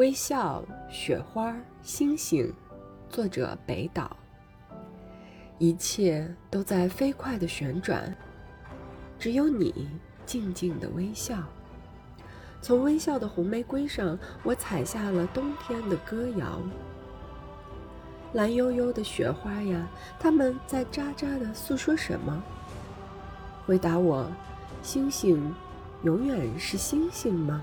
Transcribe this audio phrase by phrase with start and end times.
[0.00, 2.50] 微笑、雪花、星星，
[3.10, 4.16] 作者北岛。
[5.58, 8.16] 一切都在飞快的旋转，
[9.18, 9.90] 只有你
[10.24, 11.36] 静静的微笑。
[12.62, 16.62] 从微笑的红玫瑰上，我采下了冬天的歌谣。
[18.32, 19.86] 蓝悠悠的雪花呀，
[20.18, 22.42] 它们在喳喳的诉说什么？
[23.66, 24.26] 回答我：
[24.80, 25.54] 星星
[26.04, 27.62] 永远是星星吗？